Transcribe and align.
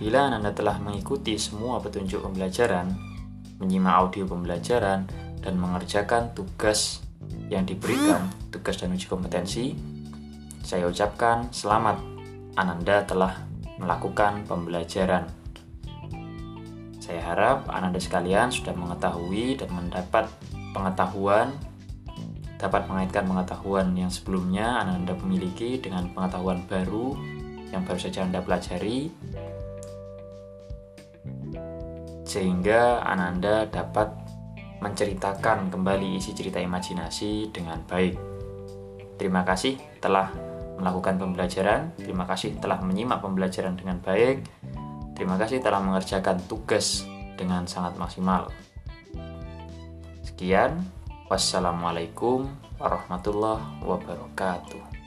Bila 0.00 0.32
Anda 0.32 0.56
telah 0.56 0.80
mengikuti 0.80 1.36
semua 1.36 1.76
petunjuk 1.76 2.24
pembelajaran, 2.24 2.88
menyimak 3.60 3.94
audio 4.00 4.24
pembelajaran, 4.24 5.04
dan 5.44 5.54
mengerjakan 5.60 6.32
tugas 6.32 7.04
yang 7.52 7.68
diberikan, 7.68 8.32
tugas 8.48 8.80
dan 8.80 8.96
uji 8.96 9.04
kompetensi, 9.04 9.76
saya 10.64 10.88
ucapkan 10.88 11.52
selamat 11.52 12.00
Ananda 12.56 13.04
telah 13.04 13.44
melakukan 13.76 14.48
pembelajaran. 14.48 15.28
Saya 16.96 17.20
harap 17.20 17.68
Ananda 17.68 18.00
sekalian 18.00 18.48
sudah 18.48 18.72
mengetahui 18.72 19.60
dan 19.60 19.68
mendapat 19.68 20.32
pengetahuan 20.72 21.52
dapat 22.56 22.88
mengaitkan 22.88 23.28
pengetahuan 23.28 23.92
yang 23.96 24.08
sebelumnya 24.08 24.80
Anda 24.80 25.12
memiliki 25.12 25.76
dengan 25.76 26.08
pengetahuan 26.12 26.64
baru 26.68 27.16
yang 27.72 27.84
baru 27.88 28.00
saja 28.00 28.24
Anda 28.28 28.44
pelajari 28.44 29.08
sehingga 32.30 33.02
Ananda 33.02 33.66
dapat 33.66 34.14
menceritakan 34.78 35.66
kembali 35.74 36.14
isi 36.14 36.30
cerita 36.30 36.62
imajinasi 36.62 37.50
dengan 37.50 37.82
baik. 37.82 38.14
Terima 39.18 39.42
kasih 39.42 39.74
telah 39.98 40.30
melakukan 40.78 41.18
pembelajaran, 41.18 41.90
terima 41.98 42.24
kasih 42.30 42.54
telah 42.62 42.78
menyimak 42.80 43.18
pembelajaran 43.18 43.74
dengan 43.74 43.98
baik, 43.98 44.46
terima 45.18 45.34
kasih 45.42 45.58
telah 45.58 45.82
mengerjakan 45.82 46.38
tugas 46.46 47.02
dengan 47.34 47.66
sangat 47.66 47.98
maksimal. 47.98 48.48
Sekian, 50.22 50.80
wassalamualaikum 51.26 52.46
warahmatullahi 52.78 53.84
wabarakatuh. 53.84 54.99